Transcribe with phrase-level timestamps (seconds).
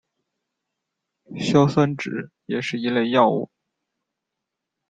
[1.37, 3.51] 硝酸酯也是一类药物。